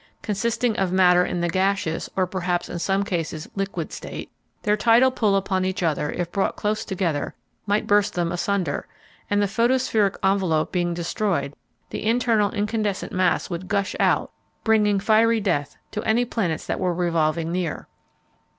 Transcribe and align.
Consisting 0.23 0.75
of 0.77 0.91
matter 0.91 1.23
in 1.23 1.41
the 1.41 1.47
gaseous, 1.47 2.09
or 2.15 2.25
perhaps, 2.25 2.69
in 2.69 2.79
some 2.79 3.03
cases, 3.05 3.47
liquid, 3.55 3.91
state, 3.91 4.31
their 4.63 4.75
tidal 4.75 5.11
pull 5.11 5.35
upon 5.35 5.63
each 5.63 5.83
other 5.83 6.11
if 6.11 6.31
brought 6.31 6.55
close 6.55 6.83
together 6.83 7.35
might 7.67 7.85
burst 7.85 8.15
them 8.15 8.31
asunder, 8.31 8.87
and 9.29 9.43
the 9.43 9.47
photospheric 9.47 10.15
envelope 10.23 10.71
being 10.71 10.95
destroyed 10.95 11.53
the 11.91 12.03
internal 12.03 12.49
incandescent 12.49 13.11
mass 13.11 13.47
would 13.51 13.67
gush 13.67 13.95
out, 13.99 14.31
bringing 14.63 14.99
fiery 14.99 15.39
death 15.39 15.77
to 15.91 16.01
any 16.03 16.25
planets 16.25 16.65
that 16.65 16.79
were 16.79 16.95
revolving 16.95 17.51
near. 17.51 17.87